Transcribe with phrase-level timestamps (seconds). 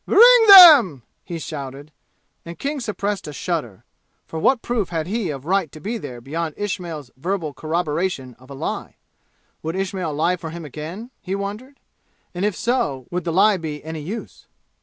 [0.07, 1.91] "Bring them!" he shouted,
[2.43, 3.83] and King suppressed a shudder
[4.25, 8.49] for what proof had he of right to be there beyond Ismail's verbal corroboration of
[8.49, 8.95] a lie?
[9.61, 11.11] Would Ismail lie for him again?
[11.21, 11.79] he wondered.
[12.33, 14.47] And if so, would the lie be any use?